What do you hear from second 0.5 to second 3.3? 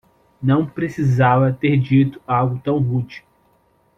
precisava ter dito algo tão rude